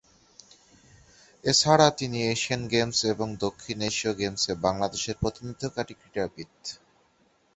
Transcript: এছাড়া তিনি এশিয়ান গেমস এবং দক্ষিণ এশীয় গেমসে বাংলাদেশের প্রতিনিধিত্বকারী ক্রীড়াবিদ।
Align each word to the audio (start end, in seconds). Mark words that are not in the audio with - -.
এছাড়া 1.43 1.87
তিনি 1.99 2.17
এশিয়ান 2.27 2.61
গেমস 2.67 2.99
এবং 3.13 3.27
দক্ষিণ 3.41 3.77
এশীয় 3.89 4.13
গেমসে 4.13 4.51
বাংলাদেশের 4.65 5.15
প্রতিনিধিত্বকারী 5.21 5.93
ক্রীড়াবিদ। 5.99 6.53